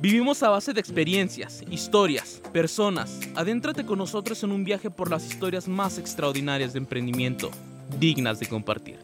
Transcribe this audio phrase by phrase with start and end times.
[0.00, 3.20] Vivimos a base de experiencias, historias, personas.
[3.34, 7.50] Adéntrate con nosotros en un viaje por las historias más extraordinarias de emprendimiento,
[7.98, 8.98] dignas de compartir.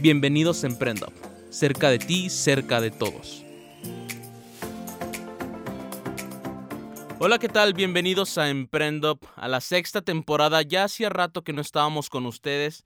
[0.00, 1.10] Bienvenidos a Emprendo,
[1.48, 3.42] cerca de ti, cerca de todos.
[7.20, 7.72] Hola, ¿qué tal?
[7.72, 10.60] Bienvenidos a Emprendo, a la sexta temporada.
[10.60, 12.84] Ya hacía rato que no estábamos con ustedes.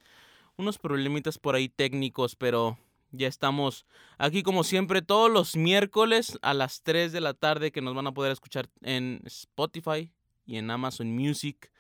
[0.57, 2.79] Unos problemitas por ahí técnicos, pero
[3.11, 3.87] ya estamos
[4.19, 8.07] aquí como siempre todos los miércoles a las 3 de la tarde que nos van
[8.07, 10.12] a poder escuchar en Spotify
[10.47, 11.71] y en Amazon Music.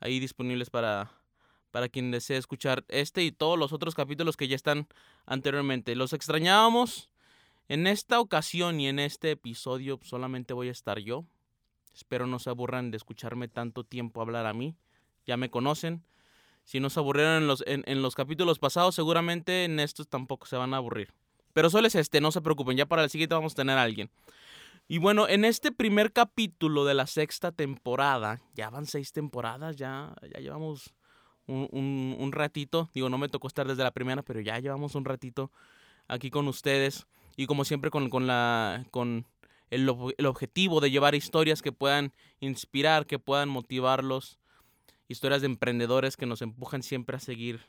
[0.00, 1.10] Ahí disponibles para,
[1.70, 4.86] para quien desee escuchar este y todos los otros capítulos que ya están
[5.26, 5.94] anteriormente.
[5.94, 7.10] Los extrañábamos.
[7.68, 11.24] En esta ocasión y en este episodio solamente voy a estar yo.
[11.94, 14.74] Espero no se aburran de escucharme tanto tiempo hablar a mí.
[15.26, 16.02] Ya me conocen.
[16.68, 20.54] Si no se aburrieron en los, en, los capítulos pasados, seguramente en estos tampoco se
[20.54, 21.14] van a aburrir.
[21.54, 23.82] Pero solo es este, no se preocupen, ya para el siguiente vamos a tener a
[23.82, 24.10] alguien.
[24.86, 30.14] Y bueno, en este primer capítulo de la sexta temporada, ya van seis temporadas, ya,
[30.30, 30.92] ya llevamos
[31.46, 32.90] un, ratito.
[32.92, 35.50] Digo, no me tocó estar desde la primera, pero ya llevamos un ratito
[36.06, 37.06] aquí con ustedes.
[37.34, 39.24] Y como siempre con, con, la, con
[39.70, 44.38] el, el objetivo de llevar historias que puedan inspirar, que puedan motivarlos
[45.08, 47.60] historias de emprendedores que nos empujan siempre a seguir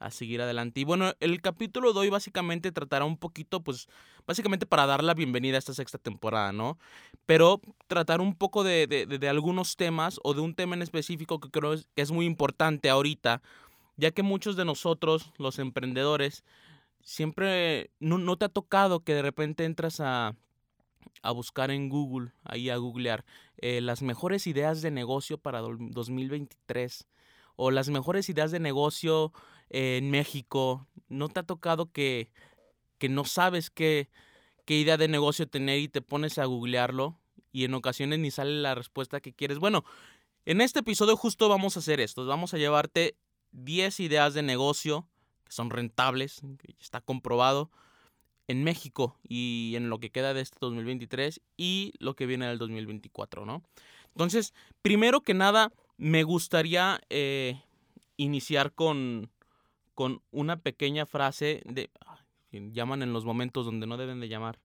[0.00, 0.80] a seguir adelante.
[0.80, 3.86] Y bueno, el capítulo de hoy básicamente tratará un poquito, pues,
[4.26, 6.78] básicamente para dar la bienvenida a esta sexta temporada, ¿no?
[7.26, 11.50] Pero tratar un poco de, de, algunos temas o de un tema en específico que
[11.50, 13.42] creo que es muy importante ahorita,
[13.98, 16.44] ya que muchos de nosotros, los emprendedores,
[17.02, 20.34] siempre no, no te ha tocado que de repente entras a,
[21.22, 23.24] a buscar en Google, ahí a googlear,
[23.58, 27.06] eh, las mejores ideas de negocio para 2023
[27.56, 29.32] o las mejores ideas de negocio
[29.68, 30.86] en México.
[31.08, 32.30] ¿No te ha tocado que,
[32.98, 34.08] que no sabes qué,
[34.64, 37.18] qué idea de negocio tener y te pones a googlearlo
[37.52, 39.58] y en ocasiones ni sale la respuesta que quieres?
[39.58, 39.84] Bueno,
[40.46, 42.24] en este episodio justo vamos a hacer esto.
[42.24, 43.16] Vamos a llevarte
[43.52, 45.06] 10 ideas de negocio
[45.44, 46.42] que son rentables,
[46.78, 47.70] está comprobado
[48.50, 52.58] en México y en lo que queda de este 2023 y lo que viene del
[52.58, 53.62] 2024, ¿no?
[54.08, 57.60] Entonces, primero que nada, me gustaría eh,
[58.16, 59.30] iniciar con,
[59.94, 61.90] con una pequeña frase de...
[62.50, 64.58] Llaman en los momentos donde no deben de llamar,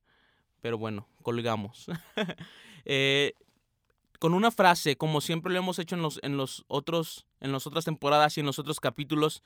[0.62, 1.86] pero bueno, colgamos.
[2.88, 3.34] Eh,
[4.20, 7.66] con una frase, como siempre lo hemos hecho en los, en los otros, en las
[7.66, 9.42] otras temporadas y en los otros capítulos,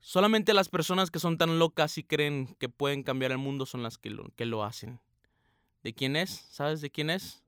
[0.00, 3.82] Solamente las personas que son tan locas y creen que pueden cambiar el mundo son
[3.82, 5.00] las que lo, que lo hacen.
[5.82, 6.30] ¿De quién es?
[6.30, 7.42] ¿Sabes de quién es?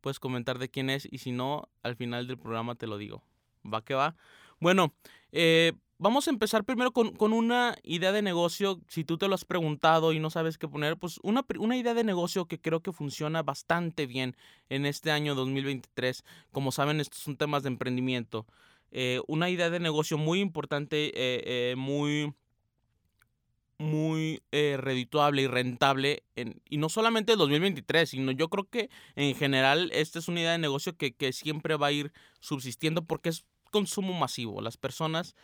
[0.00, 3.22] Puedes comentar de quién es y si no, al final del programa te lo digo.
[3.64, 4.16] ¿Va que va?
[4.58, 4.94] Bueno,
[5.32, 8.80] eh, vamos a empezar primero con, una idea de negocio.
[8.88, 11.94] Si tú te lo has preguntado y no sabes qué poner, pues una, una, idea
[11.94, 14.36] de negocio que creo que funciona bastante bien
[14.68, 16.24] en este año 2023.
[16.52, 18.46] Como saben, estos son temas de emprendimiento.
[18.92, 22.34] Eh, una idea de negocio muy importante, eh, eh, muy,
[23.78, 26.24] muy redituable y rentable,
[26.68, 30.52] y no solamente el 2023, sino yo creo que en general esta es una idea
[30.52, 34.60] de negocio que, siempre va a ir subsistiendo porque es consumo masivo.
[34.60, 35.34] Las personas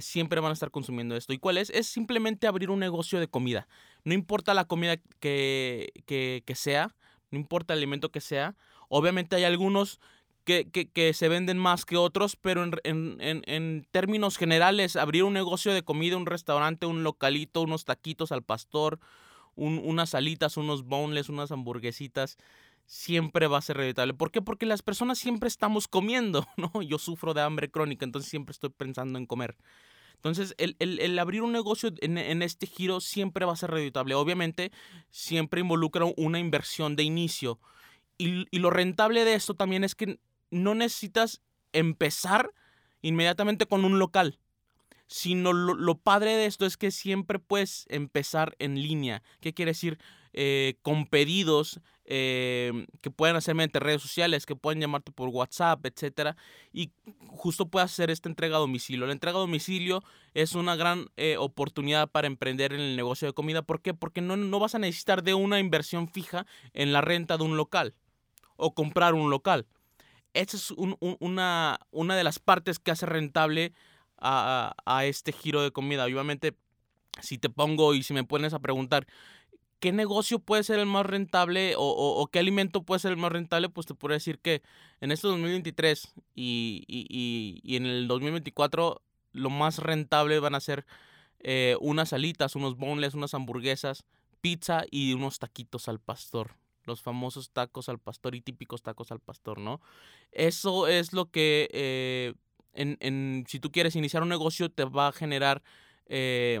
[0.00, 1.32] siempre van a estar consumiendo esto.
[1.32, 1.70] ¿Y cuál es?
[1.70, 3.68] Es simplemente abrir un negocio de comida.
[4.02, 6.96] No importa la comida que, que, que sea,
[7.30, 8.56] no importa el alimento que sea.
[8.88, 10.00] Obviamente hay algunos
[10.44, 16.16] que, se venden más que otros, pero en, términos generales, abrir un negocio de comida,
[16.16, 18.98] un restaurante, un localito, unos taquitos al pastor,
[19.54, 22.38] unas alitas, unos boneless, unas hamburguesitas,
[22.86, 24.14] siempre va a ser rentable.
[24.14, 24.42] ¿Por qué?
[24.42, 26.82] Porque las personas siempre estamos comiendo, ¿no?
[26.82, 29.56] Yo sufro de hambre crónica, entonces siempre estoy pensando en comer.
[30.14, 34.14] Entonces, el, abrir un negocio en, este giro siempre va a ser rentable.
[34.14, 34.70] Obviamente,
[35.10, 37.58] siempre involucra una inversión de inicio.
[38.18, 40.18] Y, y, lo rentable de esto también es que
[40.50, 42.52] no necesitas empezar
[43.02, 44.38] inmediatamente con un local,
[45.06, 49.22] sino lo, padre de esto es que siempre puedes empezar en línea.
[49.40, 49.98] ¿Qué quiere decir?
[50.32, 55.84] Eh, con pedidos eh, que pueden hacerme entre redes sociales, que pueden llamarte por WhatsApp,
[55.84, 56.36] etcétera,
[56.72, 56.92] y
[57.26, 59.06] justo puedes hacer esta entrega a domicilio.
[59.06, 60.04] La entrega a domicilio
[60.34, 63.62] es una gran eh, oportunidad para emprender en el negocio de comida.
[63.62, 63.94] ¿Por qué?
[63.94, 67.56] Porque no, no vas a necesitar de una inversión fija en la renta de un
[67.56, 67.94] local
[68.56, 69.66] o comprar un local.
[70.34, 73.72] Esa es una, una de las partes que hace rentable
[74.18, 76.04] a, este giro de comida.
[76.04, 76.56] Obviamente,
[77.20, 79.06] si te pongo y si me pones a preguntar,
[79.80, 83.68] ¿qué negocio puede ser el más rentable o, qué alimento puede ser el más rentable?
[83.68, 84.62] Pues te puedo decir que
[85.00, 90.86] en este 2023 y, y, y en el 2024 lo más rentable van a ser
[91.40, 94.04] eh, unas alitas, unos boneless, unas hamburguesas,
[94.40, 96.56] pizza y unos taquitos al pastor.
[96.84, 99.80] Los famosos tacos al pastor y típicos tacos al pastor, ¿no?
[100.32, 102.34] Eso es lo que, eh,
[102.72, 105.62] en, si tú quieres iniciar un negocio, te va a generar
[106.06, 106.60] eh,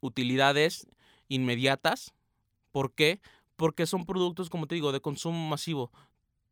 [0.00, 0.86] utilidades
[1.28, 2.14] inmediatas.
[2.72, 3.20] ¿Por qué?
[3.56, 5.92] Porque son productos, como te digo, de consumo masivo.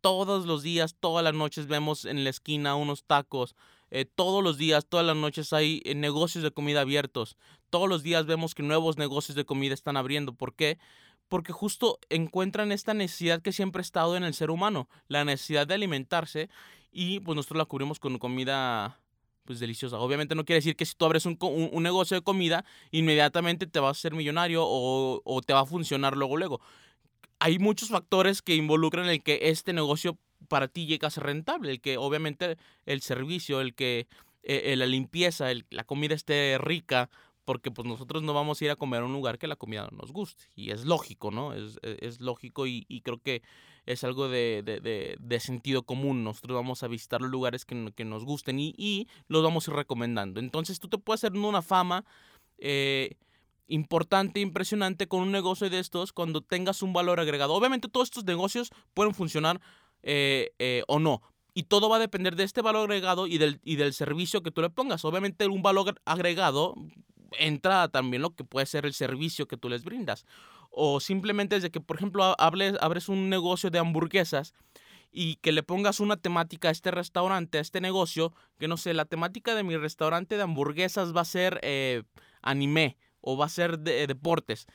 [0.00, 3.54] Todos los días, todas las noches vemos en la esquina unos tacos.
[3.90, 7.36] Eh, todos los días, todas las noches hay negocios de comida abiertos.
[7.70, 10.32] Todos los días vemos que nuevos negocios de comida están abriendo.
[10.32, 10.78] ¿Por qué?
[11.32, 15.66] Porque justo encuentran esta necesidad que siempre ha estado en el ser humano, la necesidad
[15.66, 16.50] de alimentarse
[16.92, 19.00] y pues nosotros la cubrimos con comida
[19.46, 19.98] pues deliciosa.
[19.98, 21.38] Obviamente no quiere decir que si tú abres un,
[21.82, 26.36] negocio de comida, inmediatamente te vas a ser millonario o, te va a funcionar luego
[26.36, 26.60] luego.
[27.38, 30.18] Hay muchos factores que involucran el que este negocio
[30.48, 34.06] para ti llegue a ser rentable, el que obviamente el servicio, el que
[34.42, 37.08] eh, la limpieza, el, la comida esté rica,
[37.44, 39.88] porque pues nosotros no vamos a ir a comer a un lugar que la comida
[39.90, 40.44] no nos guste.
[40.54, 41.52] Y es lógico, ¿no?
[41.54, 43.42] Es, e, lógico y, creo que
[43.86, 46.24] es algo de, sentido común.
[46.24, 50.40] Nosotros vamos a visitar los lugares que, nos gusten y, los vamos a ir recomendando.
[50.40, 52.04] Entonces tú te puedes hacer una fama
[52.58, 53.16] eh,
[53.66, 57.54] importante, impresionante con un negocio de estos cuando tengas un valor agregado.
[57.54, 59.60] Obviamente todos estos negocios pueden funcionar
[60.02, 61.22] eh, eh, o no,
[61.54, 64.50] y todo va a depender de este valor agregado y del, y del servicio que
[64.50, 65.04] tú le pongas.
[65.04, 66.74] Obviamente un valor agregado
[67.38, 70.24] entra también lo que puede ser el servicio que tú les brindas.
[70.70, 74.54] O simplemente desde que, por ejemplo, hables, abres un negocio de hamburguesas
[75.12, 78.94] y que le pongas una temática a este restaurante, a este negocio, que no sé,
[78.94, 82.02] la temática de mi restaurante de hamburguesas va a ser eh,
[82.40, 84.66] anime o va a ser de, deportes.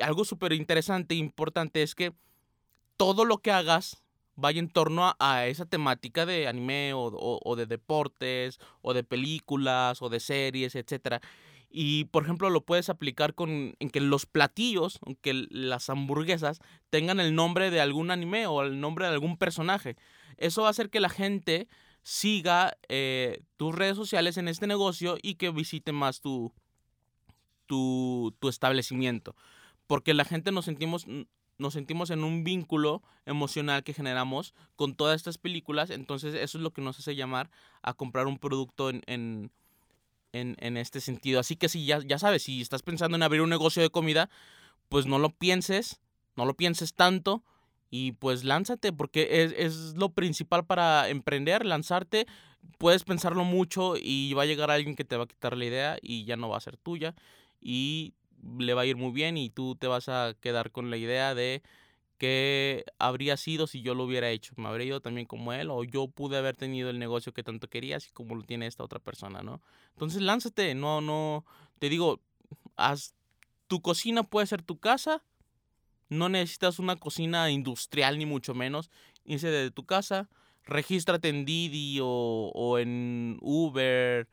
[0.00, 2.14] Algo súper interesante e importante es que
[2.96, 4.02] todo lo que hagas
[4.36, 7.04] vaya en torno a, esa temática de anime o,
[7.44, 11.20] o, de deportes o de películas o de series, etcétera.
[11.76, 17.18] Y por ejemplo lo puedes aplicar con en que los platillos, aunque las hamburguesas tengan
[17.18, 19.96] el nombre de algún anime o el nombre de algún personaje.
[20.36, 21.66] Eso va a hacer que la gente
[22.04, 26.52] siga eh, tus redes sociales en este negocio y que visite más tu,
[27.66, 29.34] tu, tu establecimiento.
[29.88, 31.08] Porque la gente nos sentimos,
[31.58, 35.90] nos sentimos en un vínculo emocional que generamos con todas estas películas.
[35.90, 37.50] Entonces eso es lo que nos hace llamar
[37.82, 39.50] a comprar un producto en en,
[40.34, 41.40] este sentido.
[41.40, 44.30] Así que si ya, ya sabes, si estás pensando en abrir un negocio de comida,
[44.88, 46.00] pues no lo pienses,
[46.36, 47.42] no lo pienses tanto
[47.90, 52.26] y pues lánzate porque es, es, lo principal para emprender, lanzarte.
[52.78, 55.98] Puedes pensarlo mucho y va a llegar alguien que te va a quitar la idea
[56.02, 57.14] y ya no va a ser tuya
[57.60, 58.14] y
[58.58, 61.34] le va a ir muy bien y tú te vas a quedar con la idea
[61.34, 61.62] de
[62.18, 64.54] qué habría sido si yo lo hubiera hecho.
[64.56, 67.68] Me habría ido también como él o yo pude haber tenido el negocio que tanto
[67.68, 69.62] quería así como lo tiene esta otra persona, ¿no?
[69.90, 71.44] Entonces lánzate, no, no,
[71.78, 72.20] te digo,
[72.76, 73.14] haz,
[73.66, 75.22] tu cocina puede ser tu casa,
[76.08, 78.90] no necesitas una cocina industrial ni mucho menos,
[79.24, 80.28] inicia de tu casa,
[80.64, 84.28] regístrate en Didi o en Uber,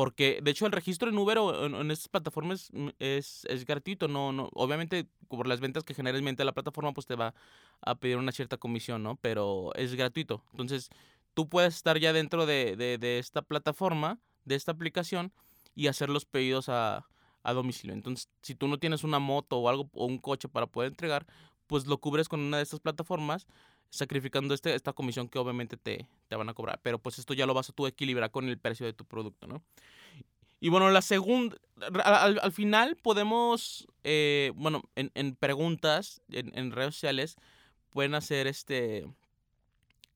[0.00, 4.08] porque, de hecho, el registro en Uber o en, estas plataformas mm, es, es, gratuito.
[4.08, 7.34] No, no, obviamente, por las ventas que generes mediante la plataforma, pues te va
[7.82, 9.16] a pedir una cierta comisión, ¿no?
[9.16, 10.42] Pero es gratuito.
[10.52, 10.88] Entonces,
[11.34, 15.34] tú puedes estar ya dentro de, de, de esta plataforma, de esta aplicación,
[15.74, 17.06] y hacer los pedidos a,
[17.42, 17.92] a domicilio.
[17.92, 21.26] Entonces, si tú no tienes una moto o algo o un coche para poder entregar,
[21.66, 23.46] pues lo cubres con una de estas plataformas
[23.90, 26.80] sacrificando este, esta comisión que obviamente te, te van a cobrar.
[26.82, 29.46] Pero pues esto ya lo vas a tú equilibrar con el precio de tu producto,
[29.46, 29.62] ¿no?
[30.60, 31.56] Y bueno, la segunda,
[32.04, 37.36] al, final podemos, eh, bueno, en, en preguntas, en, redes sociales,
[37.88, 39.10] pueden hacer este,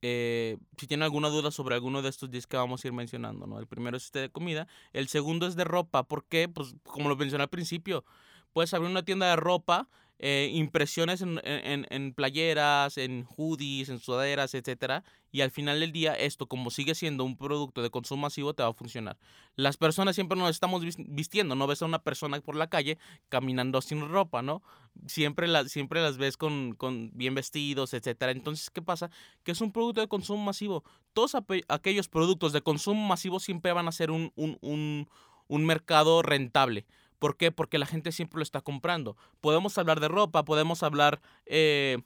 [0.03, 3.47] eh, si tienen alguna duda sobre alguno de estos días que vamos a ir mencionando,
[3.47, 3.59] ¿no?
[3.59, 6.47] El primero es este de comida, el segundo es de ropa, ¿por qué?
[6.47, 8.05] Pues como lo mencioné al principio,
[8.53, 13.99] puedes abrir una tienda de ropa eh, impresiones en, en, en, playeras, en hoodies, en
[13.99, 18.23] sudaderas, etcétera, y al final del día esto, como sigue siendo un producto de consumo
[18.23, 19.19] masivo, te va a funcionar.
[19.57, 23.83] Las personas siempre nos estamos vistiendo, no ves a una persona por la calle caminando
[23.83, 24.63] sin ropa, ¿no?
[25.07, 28.31] Siempre, la, siempre las ves con, con bien vestidos, etcétera.
[28.31, 29.11] Entonces, ¿qué pasa?
[29.43, 30.85] Que es un producto de consumo masivo.
[31.13, 31.35] Todos
[31.69, 35.09] aquellos productos de consumo masivo siempre van a ser un, un, un,
[35.49, 36.87] un mercado rentable.
[37.25, 37.51] ¿Por qué?
[37.51, 39.17] Porque la gente siempre lo está comprando.
[39.41, 41.97] Podemos hablar de ropa, podemos hablar eh,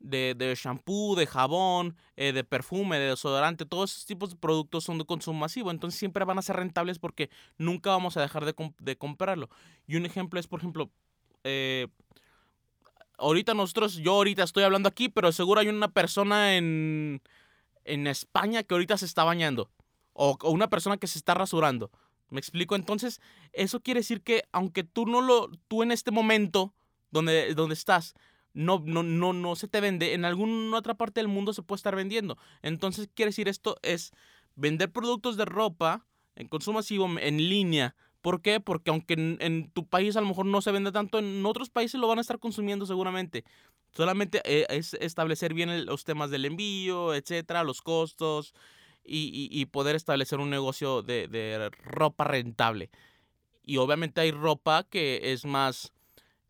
[0.00, 3.64] de, shampoo, de jabón, eh, de perfume, de desodorante.
[3.64, 5.70] Todos esos tipos de productos son de consumo masivo.
[5.70, 9.48] Entonces siempre van a ser rentables porque nunca vamos a dejar de, comprarlo.
[9.86, 10.90] Y un ejemplo es, por ejemplo,
[11.44, 11.86] eh,
[13.16, 17.22] ahorita nosotros, yo ahorita estoy hablando aquí, pero seguro hay una persona en,
[17.86, 19.70] en España que ahorita se está bañando.
[20.12, 21.90] o una persona que se está rasurando.
[22.28, 22.74] ¿Me explico?
[22.74, 23.20] Entonces,
[23.52, 26.74] eso quiere decir que aunque tú no lo, tú en este momento
[27.10, 28.14] donde, donde estás,
[28.52, 31.78] no, no, no, no se te vende, en alguna otra parte del mundo se puede
[31.78, 32.38] estar vendiendo.
[32.62, 34.12] Entonces, quiere decir esto es
[34.54, 36.80] vender productos de ropa en consumo
[37.20, 37.94] en línea.
[38.22, 38.58] ¿Por qué?
[38.58, 42.00] Porque aunque en, tu país a lo mejor no se vende tanto, en otros países
[42.00, 43.44] lo van a estar consumiendo seguramente.
[43.92, 48.52] Solamente eh, es establecer bien los temas del envío, etcétera, los costos
[49.06, 52.90] y, poder establecer un negocio de, de ropa rentable.
[53.64, 55.92] Y obviamente hay ropa que es más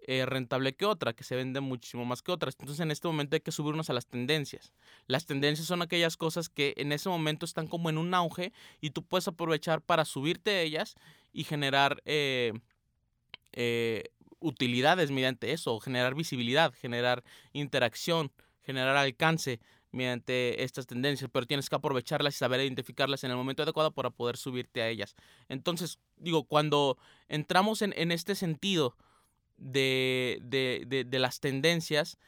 [0.09, 2.55] eh, rentable que otra, que se vende muchísimo más que otras.
[2.61, 4.73] Entonces en este momento hay que subirnos a las tendencias.
[5.09, 8.91] Las tendencias son aquellas cosas que en ese momento están como en un auge y
[8.91, 10.95] tú puedes aprovechar para subirte a ellas
[11.33, 12.53] y generar eh,
[13.53, 14.05] eh,
[14.39, 18.31] utilidades mediante eso, generar visibilidad, generar interacción,
[18.63, 19.59] generar alcance
[19.97, 24.11] mediante estas tendencias, pero tienes que aprovecharlas y saber identificarlas en el momento adecuado para
[24.11, 25.17] poder subirte a ellas.
[25.49, 26.99] Entonces, digo, cuando
[27.29, 28.95] entramos en, en este sentido
[29.57, 32.19] de, de, de, las tendencias,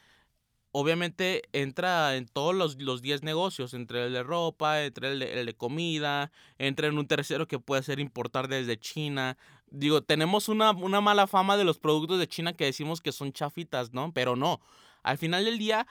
[0.71, 5.53] obviamente entra en todos los, los 10 negocios, entre el de ropa, entre el de,
[5.55, 9.37] comida, entra en un tercero que puede ser importar desde China.
[9.69, 13.31] Digo, tenemos una, una mala fama de los productos de China que decimos que son
[13.31, 14.11] chafitas, ¿no?
[14.11, 14.59] Pero no.
[15.03, 15.87] Al final del día,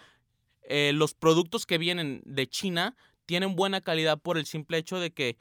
[0.71, 2.95] eh, los productos que vienen de China
[3.25, 5.39] tienen buena calidad por el simple hecho de que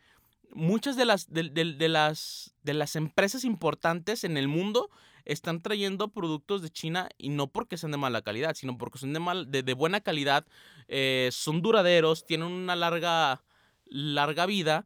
[0.51, 4.89] muchas de las, de, de, las, de las empresas importantes en el mundo
[5.25, 9.12] están trayendo productos de China y no porque sean de mala calidad, sino porque son
[9.12, 10.46] de, mal, de, buena calidad,
[10.88, 13.43] eh, son duraderos, tienen una larga,
[13.86, 14.86] larga vida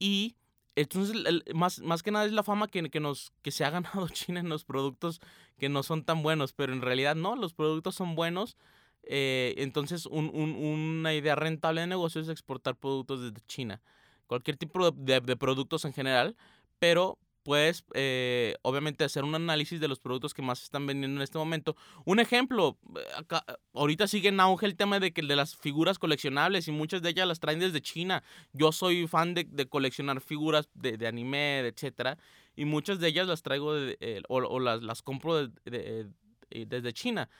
[0.00, 0.34] y
[0.74, 4.08] entonces más, más que nada es la fama que, que, nos, que se ha ganado
[4.08, 5.20] China en los productos
[5.56, 8.56] que no son tan buenos, pero en realidad no, los productos son buenos.
[9.02, 13.80] Eh, entonces una idea rentable de negocio es exportar productos desde China.
[14.26, 16.36] Cualquier tipo de, de productos en general,
[16.78, 21.22] pero puedes eh, obviamente hacer un análisis de los productos que más están vendiendo en
[21.22, 21.76] este momento.
[22.04, 25.98] Un ejemplo, eh, acá, ahorita sigue en auge el tema de que de las figuras
[25.98, 28.22] coleccionables y muchas de ellas las traen desde China.
[28.52, 32.18] Yo soy fan de, coleccionar figuras de, anime, etcétera,
[32.54, 37.30] y muchas de ellas las traigo eh, o, las, las compro desde China.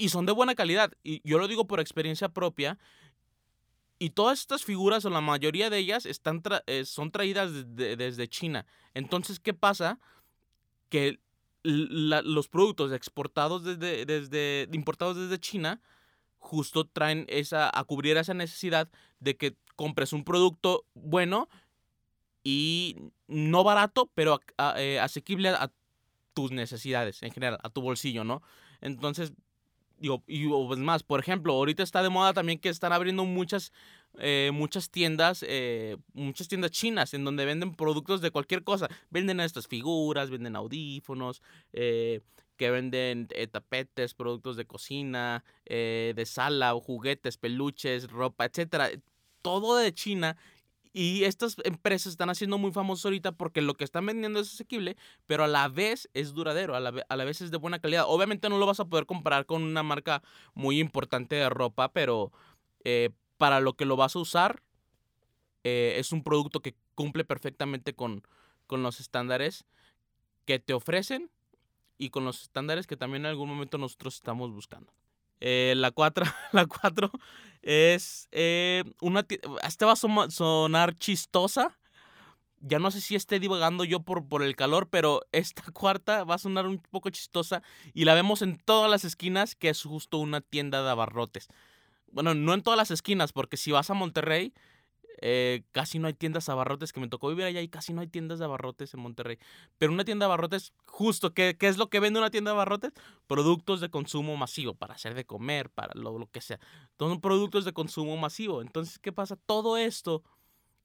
[0.00, 0.92] Y son de buena calidad.
[1.02, 2.78] Y yo lo digo por experiencia propia.
[3.98, 8.64] Y todas estas figuras, o la mayoría de ellas, están eh, son traídas desde China.
[8.94, 9.98] Entonces, ¿qué pasa?
[10.88, 11.20] Que
[11.62, 15.82] los productos exportados desde, desde, importados desde China,
[16.38, 18.88] justo traen esa, a cubrir esa necesidad
[19.18, 21.50] de que compres un producto bueno
[22.42, 22.96] y
[23.28, 24.40] no barato, pero
[24.76, 25.70] eh, asequible a
[26.32, 28.40] tus necesidades en general, a tu bolsillo, ¿no?
[28.80, 29.34] Entonces,
[30.00, 33.72] y es más, por ejemplo, ahorita está de moda también que están abriendo muchas,
[34.18, 38.88] eh, muchas tiendas, eh, muchas tiendas chinas en donde venden productos de cualquier cosa.
[39.10, 41.42] Venden estas figuras, venden audífonos,
[41.72, 42.20] eh,
[42.56, 48.90] que venden tapetes, productos de cocina, de sala, juguetes, peluches, ropa, etcétera.
[49.40, 50.36] Todo de China
[50.92, 54.96] y estas empresas están haciendo muy famosos ahorita porque lo que están vendiendo es asequible,
[55.26, 58.04] pero a la vez es duradero, a la, vez es de buena calidad.
[58.08, 60.22] Obviamente no lo vas a poder comparar con una marca
[60.54, 62.32] muy importante de ropa, pero
[62.84, 64.62] eh, para lo que lo vas a usar,
[65.62, 68.22] eh, es un producto que cumple perfectamente con,
[68.66, 69.66] con los estándares
[70.44, 71.30] que te ofrecen
[71.98, 74.92] y con los estándares que también en algún momento nosotros estamos buscando.
[75.40, 77.10] Eh, la 4 la cuatro
[77.62, 79.26] es eh, una...
[79.66, 81.76] Este va a sonar chistosa.
[82.62, 86.34] Ya no sé si esté divagando yo por, por el calor, pero esta cuarta va
[86.34, 87.62] a sonar un poco chistosa
[87.94, 91.48] y la vemos en todas las esquinas, que es justo una tienda de abarrotes.
[92.12, 94.52] Bueno, no en todas las esquinas, porque si vas a Monterrey,
[95.22, 98.00] eh, casi no hay tiendas de abarrotes, que me tocó vivir allá y casi no
[98.00, 99.38] hay tiendas de abarrotes en Monterrey.
[99.76, 102.54] Pero una tienda de abarrotes, justo, ¿qué, ¿qué, es lo que vende una tienda de
[102.54, 102.92] abarrotes?
[103.26, 106.58] Productos de consumo masivo, para hacer de comer, para lo, lo que sea.
[106.98, 108.62] Son productos de consumo masivo.
[108.62, 109.36] Entonces, ¿qué pasa?
[109.36, 110.22] Todo esto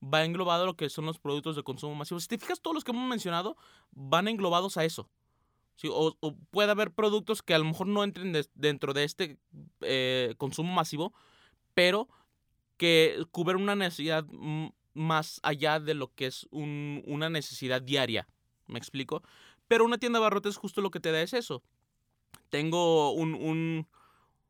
[0.04, 2.20] va englobado a lo que son los productos de consumo masivo.
[2.20, 3.56] Si te fijas, todos los que hemos mencionado
[3.92, 5.10] van englobados a eso.
[5.90, 9.38] o, puede haber productos que a lo mejor no entren dentro de este
[9.82, 11.14] eh, consumo masivo,
[11.74, 12.10] pero
[12.78, 14.26] que cubren una necesidad
[14.94, 18.28] más allá de lo que es una necesidad diaria.
[18.68, 19.24] ¿Me explico?
[19.68, 21.64] Pero una tienda de barrotes justo lo que te da es eso.
[22.50, 23.88] Tengo un,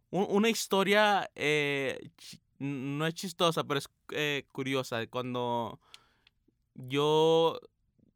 [0.10, 2.12] una historia, eh,
[2.60, 5.06] no es chistosa, pero es eh, curiosa.
[5.08, 5.80] Cuando
[6.76, 7.60] yo,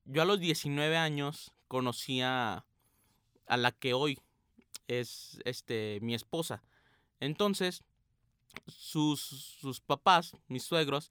[0.06, 2.66] yo a los 19 años conocía
[3.48, 4.20] a la que hoy
[4.88, 6.64] es este, mi esposa.
[7.20, 7.84] Entonces,
[8.68, 11.10] sus, sus papás, mis suegros,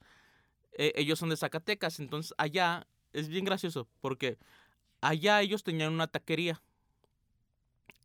[0.73, 4.37] eh, ellos son de Zacatecas, entonces allá es bien gracioso porque
[5.01, 6.61] allá ellos tenían una taquería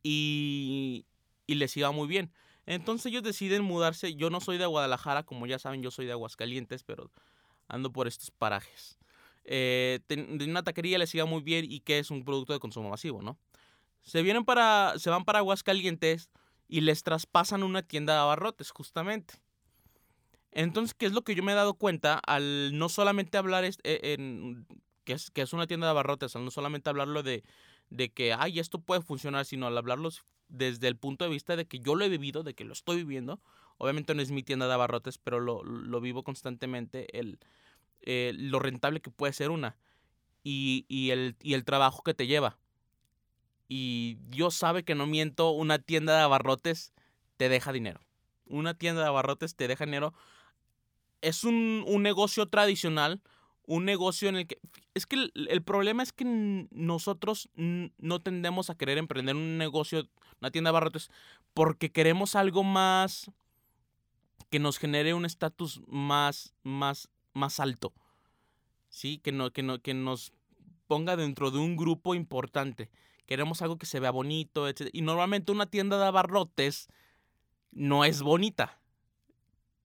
[0.02, 1.04] y
[1.46, 2.32] y les iba muy bien.
[2.66, 4.14] Entonces ellos deciden mudarse.
[4.14, 7.10] Yo no soy de Guadalajara, como ya saben, yo soy de Aguascalientes, pero
[7.68, 8.98] ando por estos parajes.
[9.44, 10.00] Eh,
[10.40, 13.38] una taquería les iba muy bien y que es un producto de consumo masivo, ¿no?
[14.02, 16.30] Se vienen para, se van para Aguascalientes
[16.74, 19.34] y les traspasan una tienda de abarrotes, justamente.
[20.50, 23.72] Entonces, ¿qué es lo que yo me he dado cuenta al no solamente hablar e,
[23.84, 24.66] en,
[25.04, 27.44] que, es, que es una tienda de abarrotes, al no solamente hablarlo de,
[27.90, 30.10] de que, ay, esto puede funcionar, sino al hablarlo
[30.48, 32.96] desde el punto de vista de que yo lo he vivido, de que lo estoy
[32.96, 33.40] viviendo.
[33.78, 37.38] Obviamente no es mi tienda de abarrotes, pero lo, lo vivo constantemente, el,
[38.00, 39.76] eh, lo rentable que puede ser una
[40.42, 42.58] y, y, el, y el trabajo que te lleva.
[43.68, 46.92] Y Dios sabe que no miento, una tienda de abarrotes
[47.36, 48.00] te deja dinero.
[48.46, 50.12] Una tienda de abarrotes te deja dinero.
[51.22, 53.22] Es un, un negocio tradicional,
[53.66, 54.58] un negocio en el que...
[54.92, 56.24] Es que el, problema es que
[56.70, 60.06] nosotros no tendemos a querer emprender un negocio,
[60.40, 61.10] una tienda de abarrotes,
[61.52, 63.30] porque queremos algo más
[64.50, 67.92] que nos genere un estatus más, más, más alto.
[68.88, 69.18] ¿Sí?
[69.18, 70.32] Que, no, que, no, que nos
[70.86, 72.88] ponga dentro de un grupo importante.
[73.26, 74.88] Queremos algo que se vea bonito, etc.
[74.92, 76.88] Y normalmente una tienda de abarrotes
[77.72, 78.78] no es bonita.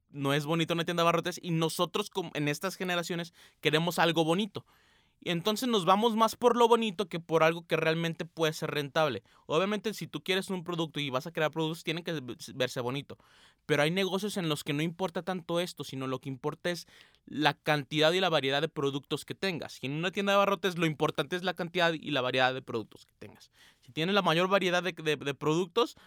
[0.09, 4.65] No es bonita una tienda de abarrotes y nosotros en estas generaciones queremos algo bonito.
[5.21, 8.71] Y entonces nos vamos más por lo bonito que por algo que realmente puede ser
[8.71, 9.23] rentable.
[9.47, 12.21] Obviamente si tú quieres un producto y vas a crear productos, tiene que
[12.55, 13.17] verse bonito.
[13.65, 16.87] Pero hay negocios en los que no importa tanto esto, sino lo que importa es
[17.25, 19.77] la cantidad y la variedad de productos que tengas.
[19.81, 22.61] Y en una tienda de abarrotes lo importante es la cantidad y la variedad de
[22.61, 23.51] productos que tengas.
[23.81, 24.93] Si tienes la mayor variedad de,
[25.35, 25.97] productos,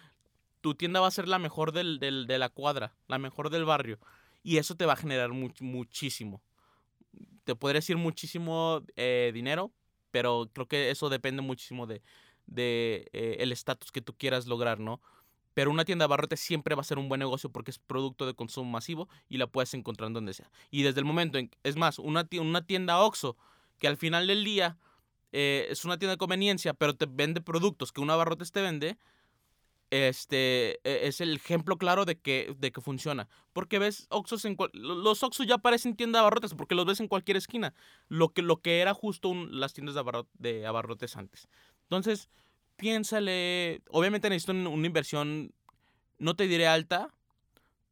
[0.61, 3.99] tu tienda va a ser la mejor del, de la cuadra, la mejor del barrio.
[4.41, 6.41] Y eso te va a generar muchísimo
[7.43, 9.71] te podría decir muchísimo eh, dinero,
[10.11, 12.01] pero creo que eso depende muchísimo de,
[12.45, 15.01] de eh, el estatus que tú quieras lograr, ¿no?
[15.53, 18.25] Pero una tienda de barrotes siempre va a ser un buen negocio porque es producto
[18.25, 20.49] de consumo masivo y la puedes encontrar donde sea.
[20.71, 23.37] Y desde el momento en, es más, una, una tienda OXO
[23.77, 24.77] que al final del día
[25.31, 28.97] eh, es una tienda de conveniencia, pero te vende productos que una barrotes te vende,
[29.93, 33.27] este e, es el ejemplo claro de que, de que funciona.
[33.53, 37.07] Porque ves Oxxos en los Oxxos ya parecen tienda de abarrotes porque los ves en
[37.07, 37.73] cualquier esquina.
[38.09, 39.95] Lo que, lo que era justo las tiendas
[40.33, 41.47] de, abarrotes antes.
[41.83, 42.29] Entonces,
[42.75, 43.81] piénsale.
[43.89, 45.53] Obviamente necesito una inversión,
[46.17, 47.13] no te diré alta,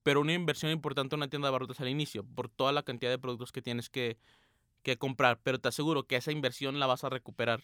[0.03, 3.11] pero una inversión importante en una tienda de abarrotes al inicio, por toda la cantidad
[3.11, 4.17] de productos que tienes que,
[4.81, 5.39] que comprar.
[5.43, 7.63] Pero te aseguro que esa inversión la vas a recuperar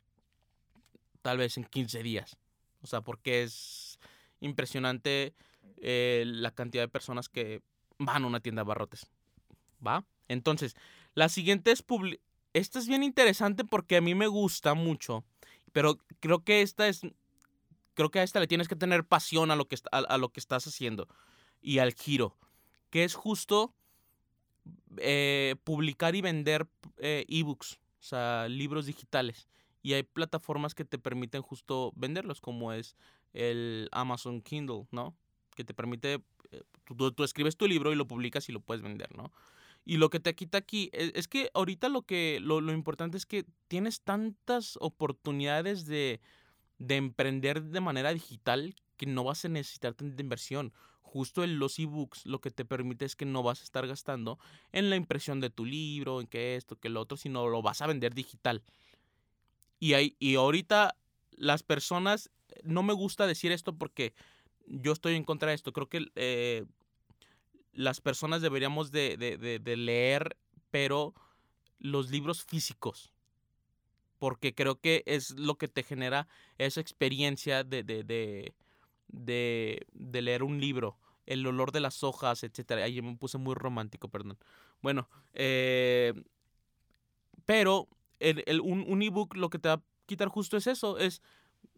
[1.24, 2.38] tal vez en 15 días.
[2.82, 3.98] O sea, porque es
[4.40, 5.34] impresionante
[5.78, 7.62] eh, la cantidad de personas que
[7.98, 9.08] van a una tienda de barrotes.
[9.86, 10.06] ¿Va?
[10.28, 10.76] Entonces,
[11.14, 11.84] la siguiente es
[12.54, 15.24] Esta es bien interesante porque a mí me gusta mucho,
[15.72, 17.02] pero creo que esta es...
[17.94, 20.40] Creo que a esta le tienes que tener pasión a lo que, a, lo que
[20.40, 21.08] estás haciendo
[21.62, 22.38] y al giro,
[22.92, 23.74] que es justo
[24.98, 29.50] eh, publicar y vender eh, ebooks, o sea, libros digitales.
[29.82, 32.96] Y hay plataformas que te permiten justo venderlos, como es
[33.38, 35.16] el Amazon Kindle, ¿no?
[35.56, 39.16] Que te permite, eh, tú, escribes tu libro y lo publicas y lo puedes vender,
[39.16, 39.32] ¿no?
[39.86, 43.16] Y lo que te quita aquí es, es que ahorita lo que lo, lo, importante
[43.16, 46.20] es que tienes tantas oportunidades de,
[46.80, 50.74] de emprender de manera digital que no vas a necesitar tanta inversión.
[51.02, 54.40] Justo en los ebooks lo que te permite es que no vas a estar gastando
[54.72, 57.82] en la impresión de tu libro, en que esto, que lo otro, sino lo vas
[57.82, 58.64] a vender digital.
[59.80, 60.98] Y, hay, y ahorita
[61.38, 62.30] las personas
[62.64, 64.14] no me gusta decir esto porque
[64.66, 65.72] yo estoy en contra de esto.
[65.72, 66.66] Creo que eh,
[67.74, 70.38] las personas deberíamos de, leer,
[70.72, 71.14] pero
[71.80, 73.14] los libros físicos.
[74.20, 78.54] Porque creo que es lo que te genera esa experiencia de, de,
[79.08, 80.98] de, leer un libro.
[81.28, 82.84] El olor de las hojas, etcétera.
[82.84, 84.40] Ahí me puse muy romántico, perdón.
[84.82, 86.14] Bueno, eh,
[87.46, 87.88] pero
[88.20, 91.22] el, un, un ebook lo que te va quitar justo es eso, es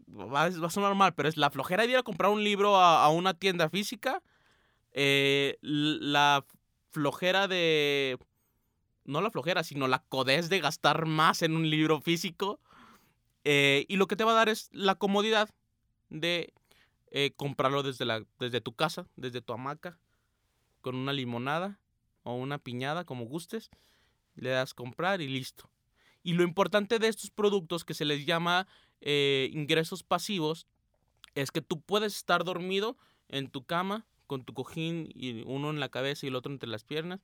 [0.10, 3.10] va, a sonar mal, pero es la flojera de ir a comprar un libro a,
[3.10, 4.22] una tienda física,
[4.92, 6.46] eh, la
[6.92, 8.18] flojera de...
[9.06, 12.60] No la flojera, sino la codez de gastar más en un libro físico.
[13.44, 15.50] Eh, y lo que te va a dar es la comodidad
[16.10, 16.54] de
[17.10, 19.98] eh, comprarlo desde, la, desde tu casa, desde tu hamaca,
[20.82, 21.80] con una limonada
[22.22, 23.72] o una piñada, como gustes.
[24.36, 25.72] Le das comprar y listo.
[26.24, 28.68] Y lo importante de estos productos que se les llama
[29.02, 30.68] eh, ingresos pasivos
[31.36, 35.80] es que tú puedes estar dormido en tu cama con tu cojín y uno en
[35.80, 37.22] la cabeza y el otro entre las piernas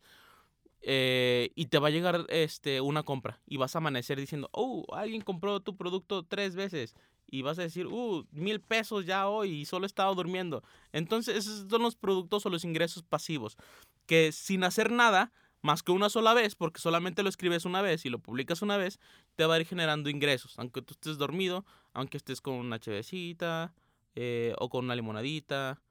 [0.82, 4.86] eh, y te va a llegar este una compra y vas a amanecer diciendo oh
[4.94, 6.96] alguien compró tu producto tres veces
[7.28, 10.64] y vas a decir, uh, mil pesos ya hoy y solo he estado durmiendo.
[10.92, 13.58] Entonces, esos son los productos o los ingresos pasivos,
[14.06, 15.32] que sin hacer nada,
[15.66, 18.78] más que una sola vez, porque solamente lo escribes una vez y lo publicas una
[18.78, 19.00] vez,
[19.36, 23.74] te va a ir generando ingresos, aunque tú estés dormido, aunque estés con una chevecita
[24.16, 25.82] eh, o con una limonadita.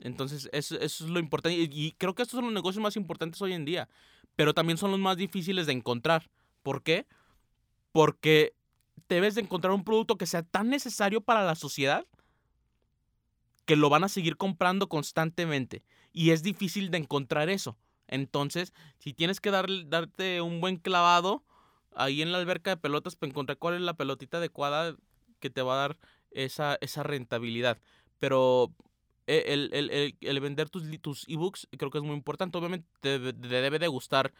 [0.00, 1.56] Entonces, eso, eso, es lo importante.
[1.58, 3.88] Y creo que estos son los negocios más importantes hoy en día,
[4.36, 6.30] pero también son los más difíciles de encontrar.
[6.62, 7.06] ¿Por qué?
[7.92, 8.54] Porque
[9.08, 12.06] debes de encontrar un producto que sea tan necesario para la sociedad
[13.64, 15.82] que lo van a seguir comprando constantemente.
[16.12, 17.78] Y es difícil de encontrar eso.
[18.14, 21.42] Entonces, si tienes que darte un buen clavado
[21.96, 24.96] ahí en la alberca de pelotas para encontrar cuál es la pelotita adecuada
[25.40, 25.98] que te va a dar
[26.30, 27.78] esa, esa rentabilidad.
[28.20, 28.72] Pero
[29.26, 29.68] e,
[30.20, 32.56] el, vender tus, tus ebooks creo que es muy importante.
[32.56, 34.32] Obviamente te, debe de gustar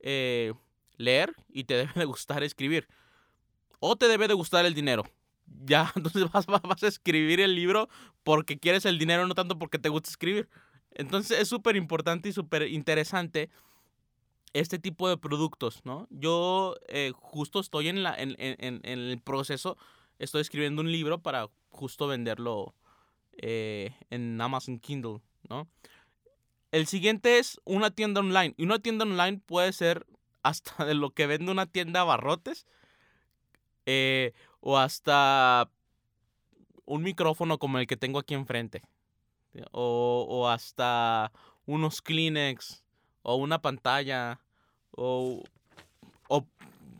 [0.00, 0.52] eh,
[0.98, 2.86] leer y te debe de gustar escribir
[3.80, 5.04] o te debe de gustar el dinero.
[5.64, 7.88] Ya, entonces vas, vas a escribir el libro
[8.24, 10.50] porque quieres el dinero, no tanto porque te gusta escribir.
[10.94, 13.50] Entonces es súper importante y súper interesante
[14.52, 16.06] este tipo de productos, ¿no?
[16.10, 19.78] Yo eh, justo estoy en, la, en, en, en, el proceso,
[20.18, 22.74] estoy escribiendo un libro para justo venderlo
[23.38, 25.68] eh, en Amazon Kindle, ¿no?
[26.70, 28.54] El siguiente es una tienda online.
[28.56, 30.06] Y una tienda online puede ser
[30.42, 32.66] hasta de lo que vende una tienda de abarrotes
[33.86, 35.70] eh, o hasta
[36.84, 38.82] un micrófono como el que tengo aquí enfrente.
[39.70, 41.32] O, o hasta
[41.66, 42.82] unos Kleenex.
[43.22, 44.40] O una pantalla.
[44.90, 45.42] O,
[46.28, 46.46] o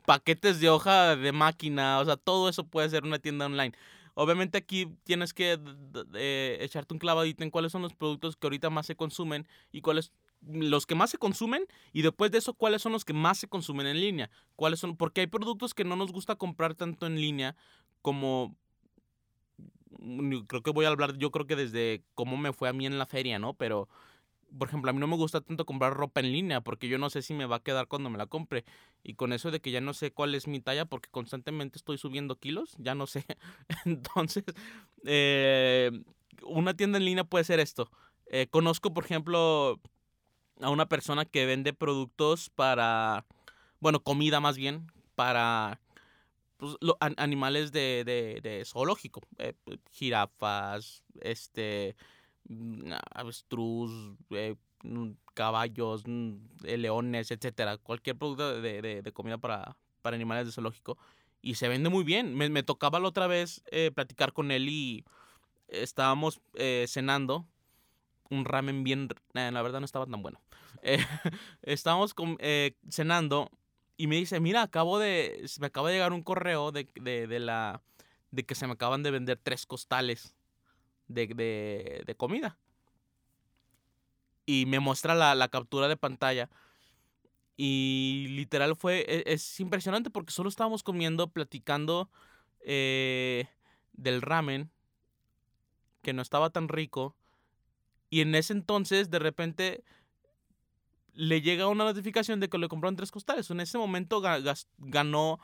[0.07, 2.01] paquetes de hoja de máquina.
[2.01, 3.73] O sea, todo eso puede ser una tienda online.
[4.15, 5.59] Obviamente aquí tienes que
[6.61, 10.13] echarte un clavadito en cuáles son los productos que ahorita más se consumen y cuáles
[10.47, 13.49] los que más se consumen y después de eso cuáles son los que más se
[13.49, 14.31] consumen en línea.
[14.57, 14.97] ¿Cuáles son?
[14.97, 17.57] Porque hay productos que no nos gusta comprar tanto en línea
[18.03, 18.55] como
[20.47, 22.99] creo que voy a hablar yo creo que desde cómo me fue a mí en
[22.99, 23.55] la feria, ¿no?
[23.55, 23.89] Pero
[24.59, 27.11] por ejemplo, a mí no me gusta tanto comprar ropa en línea porque yo no
[27.11, 28.65] sé si me va a quedar cuando me la compre.
[29.03, 31.99] Y con eso de que ya no sé cuál es mi talla porque constantemente estoy
[31.99, 33.25] subiendo kilos, ya no sé.
[33.85, 34.45] Entonces,
[35.05, 35.91] eh,
[36.45, 37.91] una tienda en línea puede ser esto.
[38.27, 39.81] Eh, conozco, por ejemplo,
[40.61, 43.25] a una persona que vende productos para,
[43.81, 45.81] bueno, comida más bien, para
[46.63, 46.77] pues,
[47.17, 49.55] animales de, de, de zoológico, eh,
[49.91, 51.97] jirafas, este,
[52.49, 53.91] mm, avestruz,
[54.31, 60.47] eh, mm, caballos, mm, eh, leones, etcétera, cualquier producto de, de, comida para, para animales
[60.47, 60.99] de zoológico.
[61.41, 62.37] Y se vende muy bien.
[62.37, 63.65] Me, tocaba la otra vez
[63.97, 65.05] platicar con él y
[65.67, 66.41] estábamos
[66.87, 67.49] cenando
[68.31, 70.41] un ramen bien, la verdad no estaba tan bueno.
[70.83, 70.99] Eh,
[71.63, 73.51] estábamos eh, cenando
[73.97, 77.83] y me dice, mira, acabo de, me acaba de llegar un correo de, de, la,
[78.31, 80.35] de que se me acaban de vender tres costales
[81.09, 81.27] de,
[82.07, 82.59] de, comida.
[84.47, 86.51] Y me muestra la, la, captura de pantalla.
[87.57, 92.11] Y literal fue, e, es, impresionante porque solo estábamos comiendo, platicando
[92.61, 93.47] eh,
[93.93, 94.71] del ramen,
[96.01, 97.15] que no estaba tan rico.
[98.11, 99.85] Y en ese entonces, de repente,
[101.15, 103.51] le llega una notificación de que le compraron tres costales.
[103.51, 104.23] En ese momento
[104.79, 105.41] ganó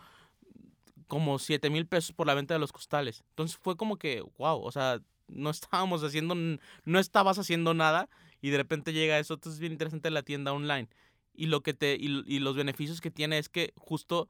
[1.07, 3.25] como 7 mil pesos por la venta de los costales.
[3.31, 8.09] Entonces fue como que, wow, o sea, no estábamos haciendo, no estabas haciendo nada
[8.41, 9.35] y de repente llega eso.
[9.35, 10.89] Entonces es bien interesante la tienda online.
[11.35, 14.29] Y, lo que te, y los beneficios que tiene es que justo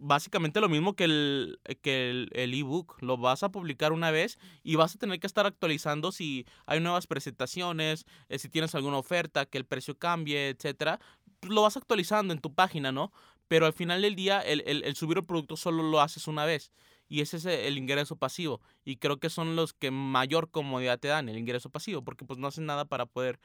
[0.00, 3.00] básicamente lo mismo que el que el, ebook.
[3.02, 6.80] Lo vas a publicar una vez y vas a tener que estar actualizando si hay
[6.80, 10.98] nuevas presentaciones, eh, si tienes alguna oferta, que el precio cambie, etcétera.
[11.38, 13.12] Pues lo vas actualizando en tu página, ¿no?
[13.46, 16.72] Pero al final del día, el, el, subir el producto solo lo haces una vez.
[17.08, 18.60] Y ese es el ingreso pasivo.
[18.84, 22.38] Y creo que son los que mayor comodidad te dan, el ingreso pasivo, porque pues
[22.38, 23.40] no hacen nada para poder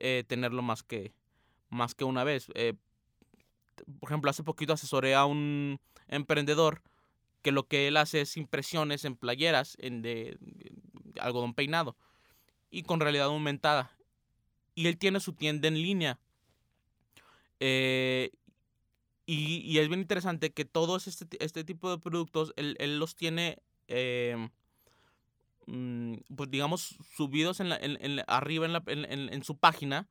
[0.00, 1.12] eh, tenerlo más que,
[1.68, 2.48] más que una vez.
[2.54, 2.74] Eh,
[3.98, 6.82] por ejemplo, hace poquito asesoré a un emprendedor
[7.42, 10.38] que lo que él hace es impresiones en playeras en de,
[11.20, 11.96] algodón peinado
[12.70, 13.96] y con realidad aumentada.
[14.74, 16.18] Y él tiene su tienda en línea.
[17.58, 18.30] Eh,
[19.26, 24.48] y, es bien interesante que todos este, este tipo de productos, él, los tiene, eh,
[25.66, 30.08] mm, pues digamos, subidos en la, en, arriba en su página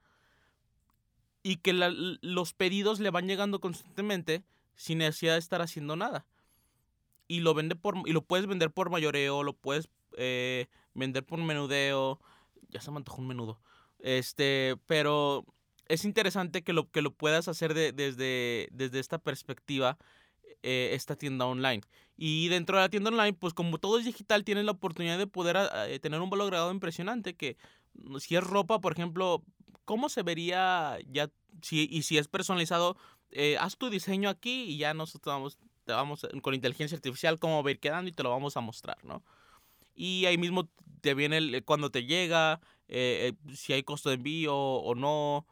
[1.43, 4.43] y que los pedidos le van llegando constantemente
[4.75, 6.25] sin necesidad de estar haciendo nada.
[7.27, 11.39] Y lo vende por y lo puedes vender por mayoreo, lo puedes eh, vender por
[11.39, 12.19] menudeo.
[12.69, 13.59] Ya se me antojó un menudo.
[13.99, 15.45] Este, pero
[15.87, 19.97] es interesante que lo, que lo puedas hacer desde, desde esta perspectiva.
[20.63, 21.81] eh, esta tienda online.
[22.17, 25.27] Y dentro de la tienda online, pues como todo es digital, tienes la oportunidad de
[25.27, 27.35] poder eh, tener un valor agregado impresionante.
[27.35, 27.57] Que
[28.19, 29.43] si es ropa, por ejemplo,
[29.89, 31.31] ¿cómo se vería ya?
[31.63, 32.95] Si, y si es personalizado,
[33.31, 37.63] eh, haz tu diseño aquí y ya nosotros vamos, te vamos con inteligencia artificial cómo
[37.63, 39.23] va a ir quedando y te lo vamos a mostrar, ¿no?
[39.95, 40.69] Y ahí mismo
[41.01, 45.47] te viene el, cuando te llega, si hay costo de envío o no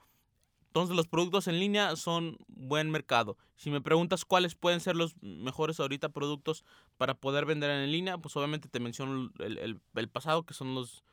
[0.77, 3.35] entonces los productos en línea son buen mercado.
[3.55, 6.63] Si me preguntas cuáles pueden ser los mejores ahorita productos
[6.97, 11.03] para poder vender en línea, pues obviamente te menciono el, pasado, que son los,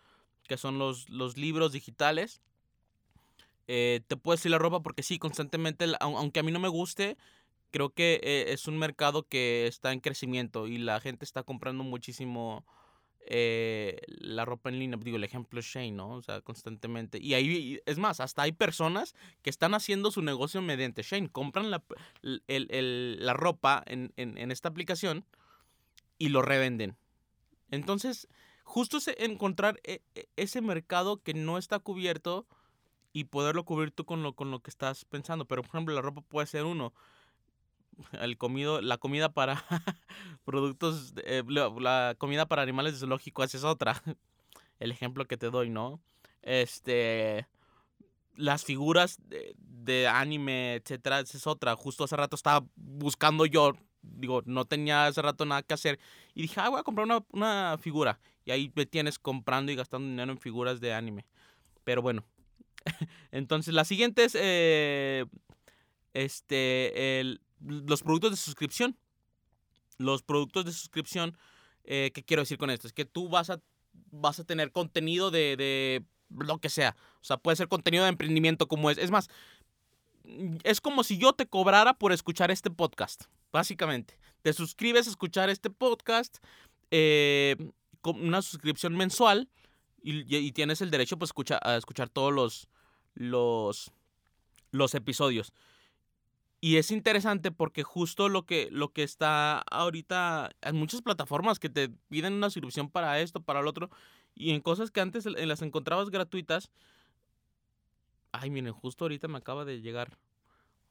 [0.46, 2.42] que son los, los libros digitales.
[3.66, 7.16] Eh, te puedo decir la ropa porque sí, constantemente, aunque a mí no me guste,
[7.70, 11.82] creo que eh, es un mercado que está en crecimiento y la gente está comprando
[11.84, 12.64] muchísimo
[13.26, 16.10] eh, la ropa en línea, digo, el ejemplo es Shane, ¿no?
[16.10, 17.18] O sea, constantemente.
[17.18, 21.30] Y ahí, es más, hasta hay personas que están haciendo su negocio mediante Shane.
[21.30, 21.82] Compran la,
[22.20, 25.24] la ropa en, en, esta aplicación
[26.18, 26.96] y lo revenden.
[27.70, 28.28] Entonces,
[28.62, 32.46] justo es encontrar e, e, ese mercado que no está cubierto
[33.14, 35.46] y poderlo cubrir tú con lo, con lo que estás pensando.
[35.46, 36.92] Pero, por ejemplo, la ropa puede ser uno
[38.20, 39.64] el comido, la comida para
[40.44, 44.02] productos, eh, la, comida para animales de zoológico, esa es otra.
[44.80, 46.00] El ejemplo que te doy, ¿no?
[46.42, 47.46] Este,
[48.34, 51.76] las figuras de, anime, etcétera, esa es otra.
[51.76, 56.00] Justo hace rato estaba buscando yo, digo, no tenía hace rato nada que hacer.
[56.34, 58.18] Y dije, ah, voy a comprar una, una figura.
[58.44, 61.24] Y ahí me tienes comprando y gastando dinero en figuras de anime.
[61.84, 62.24] Pero bueno.
[63.32, 65.26] Entonces, la siguiente es, eh,
[66.12, 68.96] este, los productos de suscripción.
[69.98, 71.36] Los productos de suscripción,
[71.84, 72.86] eh, ¿qué quiero decir con esto?
[72.86, 73.60] Es que tú vas a,
[74.10, 76.96] vas a tener contenido de, de lo que sea.
[77.20, 78.98] O sea, puede ser contenido de emprendimiento como es.
[78.98, 79.28] Es más,
[80.64, 84.18] es como si yo te cobrara por escuchar este podcast, básicamente.
[84.42, 86.38] Te suscribes a escuchar este podcast
[86.90, 87.56] eh,
[88.00, 89.48] con una suscripción mensual
[90.02, 92.68] y, tienes el derecho pues, escucha, a escuchar todos los,
[93.14, 93.92] los,
[94.70, 95.52] los episodios.
[96.60, 101.68] Y es interesante porque justo lo que, lo que está ahorita, en muchas plataformas que
[101.68, 103.90] te piden una suscripción para esto, para lo otro,
[104.34, 106.70] y en cosas que antes las encontrabas gratuitas.
[108.32, 110.16] Ay, miren, justo ahorita me acaba de llegar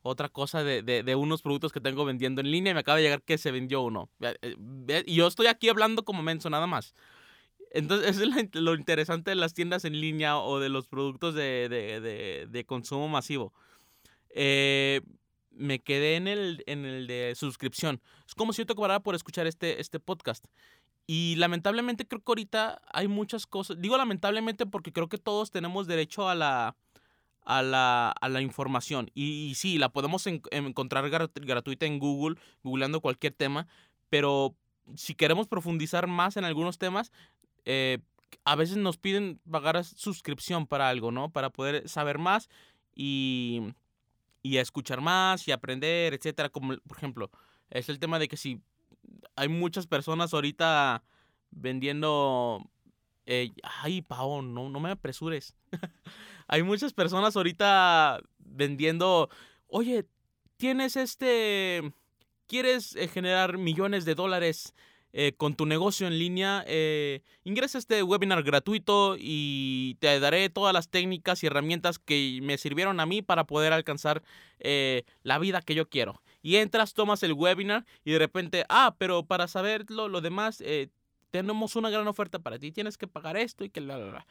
[0.03, 3.03] otra cosa de, de, unos productos que tengo vendiendo en línea y me acaba de
[3.03, 4.09] llegar que se vendió uno.
[4.21, 6.93] Eh, y yo estoy aquí hablando como menso nada más.
[7.73, 11.67] Entonces, eso es lo interesante de las tiendas en línea o de los productos de,
[11.69, 13.51] de, de consumo masivo.
[14.29, 15.01] Eh,
[15.51, 18.01] me quedé en el, en el de suscripción.
[18.27, 20.45] Es como si yo te cobrara por escuchar este, este podcast.
[21.05, 23.79] Y lamentablemente creo que ahorita hay muchas cosas.
[23.79, 26.75] Digo lamentablemente porque creo que todos tenemos derecho a la,
[27.43, 29.11] a la, a la información.
[29.13, 33.67] Y, sí, la podemos encontrar gratuita en Google, googleando cualquier tema.
[34.09, 34.55] Pero
[34.95, 37.11] si queremos profundizar más en algunos temas,
[37.65, 37.99] eh,
[38.45, 41.31] a veces nos piden pagar suscripción para algo, ¿no?
[41.31, 42.49] Para poder saber más
[42.95, 43.73] y
[44.43, 46.49] y escuchar más y aprender, etcétera.
[46.49, 47.31] Como, por ejemplo,
[47.69, 48.61] es el tema de que si
[49.35, 51.03] hay muchas personas ahorita
[51.49, 52.69] vendiendo.
[53.25, 55.55] Eh, ay, Pau, no, no me apresures.
[56.47, 59.29] hay muchas personas ahorita vendiendo.
[59.67, 60.05] Oye,
[60.57, 61.93] tienes este.
[62.45, 64.75] ¿Quieres eh, generar millones de dólares
[65.13, 70.49] eh, con tu negocio en línea, eh, ingresa a este webinar gratuito y te daré
[70.49, 74.23] todas las técnicas y herramientas que me sirvieron a mí para poder alcanzar
[74.59, 76.21] eh, la vida que yo quiero.
[76.41, 80.89] Y entras, tomas el webinar y de repente, ah, pero para saberlo, lo demás, eh,
[81.29, 84.27] tenemos una gran oferta para ti, tienes que pagar esto y que la, la,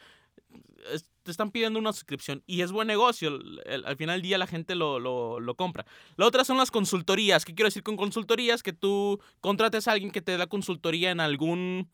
[1.22, 3.38] te están pidiendo una suscripción y es buen negocio.
[3.84, 5.86] al final del día la gente lo, lo, compra.
[6.16, 7.44] La otra son las consultorías.
[7.44, 8.62] ¿Qué quiero decir con consultorías?
[8.62, 11.90] Que tú contrates a alguien que te da consultoría en algún,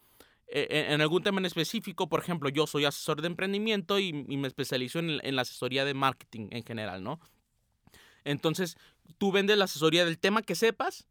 [0.47, 2.09] e, e, en algún tema en específico.
[2.09, 5.95] Por ejemplo, yo soy asesor de emprendimiento y, me especializo en, en, la asesoría de
[5.95, 7.21] marketing en general, ¿no?
[8.25, 8.77] Entonces,
[9.19, 11.07] tú vendes la asesoría del tema que sepas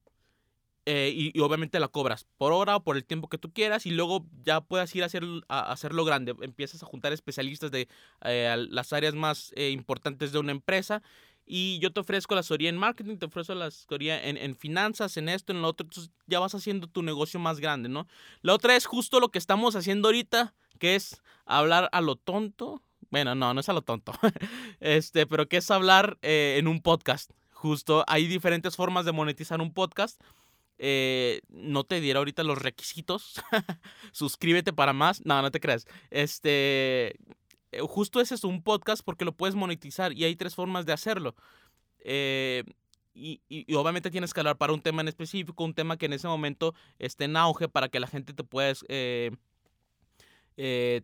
[0.89, 3.91] eh, y, obviamente la cobras por hora o por el tiempo que tú quieras y
[3.91, 6.33] luego ya puedas ir a, hacer, a hacerlo grande.
[6.39, 7.89] Empiezas a juntar especialistas de
[8.21, 11.03] eh, las áreas más eh, importantes de una empresa
[11.45, 15.17] y yo te ofrezco la asesoría en marketing, te ofrezco la asesoría en, en, finanzas,
[15.17, 18.07] en esto, en lo otro, entonces ya vas haciendo tu negocio más grande, ¿no?
[18.41, 22.81] La otra es justo lo que estamos haciendo ahorita, que es hablar a lo tonto.
[23.09, 24.13] Bueno, no, no es a lo tonto,
[24.79, 27.31] este, pero que es hablar en un podcast.
[27.51, 30.21] Justo hay diferentes formas de monetizar un podcast
[30.77, 33.41] eh, no te diera ahorita los requisitos.
[34.11, 35.25] Suscríbete para más.
[35.25, 35.85] No, no te creas.
[36.09, 37.15] Este.
[37.71, 40.93] Eh, justo ese es un podcast porque lo puedes monetizar y hay tres formas de
[40.93, 41.35] hacerlo.
[41.99, 42.63] Eh,
[43.17, 46.13] y, y, obviamente tienes que hablar para un tema en específico, un tema que en
[46.13, 49.31] ese momento esté en auge para que la gente te pueda, eh,
[50.55, 51.01] eh,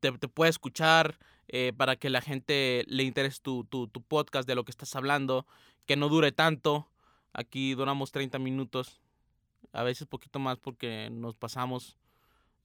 [0.00, 4.46] te, te, pueda escuchar, eh, para que la gente le interese tu, tu, tu, podcast
[4.46, 5.46] de lo que estás hablando,
[5.86, 6.90] que no dure tanto.
[7.32, 9.00] Aquí duramos 30 minutos,
[9.74, 11.98] a veces poquito más porque nos pasamos.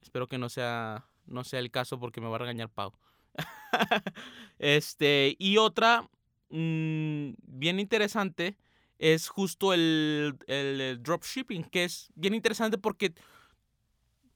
[0.01, 2.93] Espero que no sea, no sea el caso porque me va a regañar Pau.
[4.59, 6.07] este, y otra
[6.49, 8.57] mmm, bien interesante
[8.99, 13.13] es justo el, el, dropshipping, que es bien interesante porque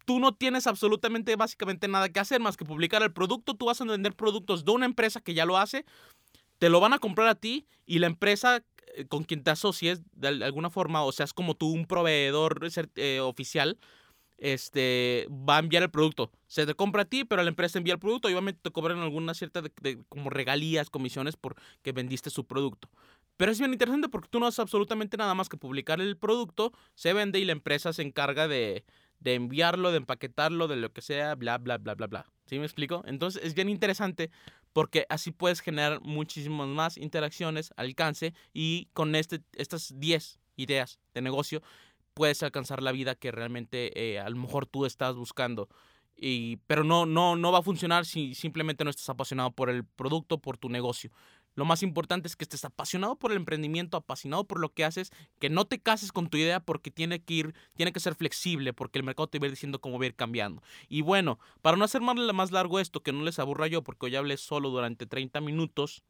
[0.05, 3.53] tú no tienes absolutamente, básicamente nada que hacer más que publicar el producto.
[3.53, 5.85] Tú vas a vender productos de una empresa que ya lo hace,
[6.57, 8.63] te lo van a comprar a ti y la empresa
[9.09, 12.59] con quien te asocies de alguna forma, o sea, es como tú un proveedor
[12.95, 13.77] eh, oficial,
[14.37, 16.31] este, va a enviar el producto.
[16.47, 18.99] Se te compra a ti, pero la empresa envía el producto y obviamente te cobran
[18.99, 22.89] alguna cierta de, como regalías, comisiones por que vendiste su producto.
[23.37, 26.71] Pero es bien interesante porque tú no haces absolutamente nada más que publicar el producto,
[26.93, 28.83] se vende y la empresa se encarga de,
[29.19, 32.25] de enviarlo, de empaquetarlo, de lo que sea, bla, bla, bla, bla, bla.
[32.45, 33.03] ¿Sí me explico?
[33.07, 34.29] Entonces es bien interesante
[34.73, 41.21] porque así puedes generar muchísimas más interacciones, alcance y con este, estas 10 ideas de
[41.21, 41.61] negocio
[42.13, 45.69] puedes alcanzar la vida que realmente eh, a lo mejor tú estás buscando.
[46.15, 49.83] Y, pero no, no, no va a funcionar si simplemente no estás apasionado por el
[49.83, 51.11] producto, por tu negocio.
[51.55, 55.11] Lo más importante es que estés apasionado por el emprendimiento, apasionado por lo que haces,
[55.39, 58.73] que no te cases con tu idea porque tiene que ir, tiene que ser flexible,
[58.73, 60.63] porque el mercado te va a ir diciendo cómo va a ir cambiando.
[60.89, 64.15] Y bueno, para no hacer más, largo esto, que no les aburra yo, porque hoy
[64.15, 66.03] hablé solo durante 30 minutos,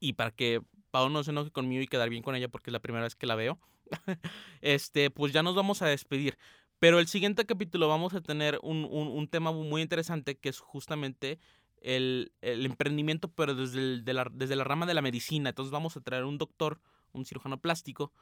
[0.00, 2.72] y para que Pau no se enoje conmigo y quedar bien con ella porque es
[2.72, 3.58] la primera vez que la veo,
[4.60, 6.38] este, pues ya nos vamos a despedir.
[6.78, 11.38] Pero el siguiente capítulo vamos a tener un, un tema muy interesante que es justamente
[11.86, 15.50] el, el emprendimiento, pero desde, de la, desde la rama de la medicina.
[15.50, 16.80] Entonces vamos a traer un doctor,
[17.12, 18.12] un cirujano plástico,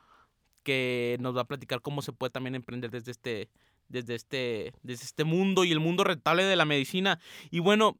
[0.62, 3.48] que nos va a platicar cómo se puede también emprender desde este,
[3.88, 7.18] desde este, desde este mundo y el mundo rentable de la medicina.
[7.50, 7.96] Y bueno,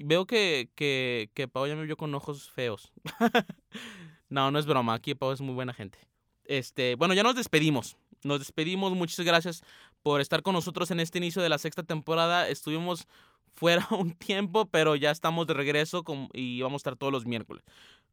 [0.00, 2.92] veo que, que, que Pau ya me vio con ojos feos.
[4.28, 6.00] no, no es broma, aquí Pau es muy buena gente.
[6.46, 7.96] Este, bueno, ya nos despedimos.
[8.24, 8.92] Nos despedimos.
[8.92, 9.62] Muchas gracias
[10.02, 12.48] por estar con nosotros en este inicio de la sexta temporada.
[12.48, 13.06] Estuvimos
[13.52, 17.64] fuera un tiempo, pero ya estamos de regreso y vamos a estar todos los miércoles.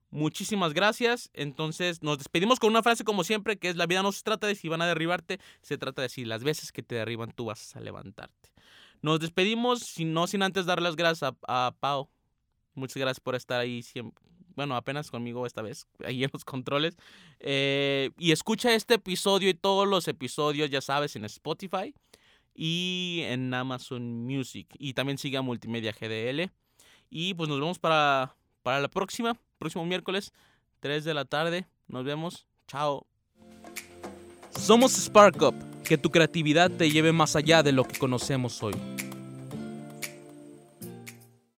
[0.09, 1.29] Muchísimas gracias.
[1.33, 4.47] Entonces nos despedimos con una frase como siempre, que es la vida no se trata
[4.47, 7.45] de si van a derribarte, se trata de si las veces que te derriban tú
[7.45, 8.51] vas a levantarte.
[9.01, 12.09] Nos despedimos, no sin antes dar las gracias a, a Pau.
[12.73, 14.23] Muchas gracias por estar ahí siempre,
[14.57, 16.97] bueno, apenas conmigo esta vez, ahí en los controles.
[17.39, 21.93] Eh, y escucha este episodio y todos los episodios, ya sabes, en Spotify
[22.53, 24.67] y en Amazon Music.
[24.77, 26.51] Y también sigue a Multimedia GDL.
[27.09, 30.33] Y pues nos vemos para, para la próxima, próximo miércoles,
[30.81, 31.65] 3 de la tarde.
[31.87, 32.47] Nos vemos.
[32.67, 33.05] Chao.
[34.59, 38.73] Somos Spark Up, que tu creatividad te lleve más allá de lo que conocemos hoy.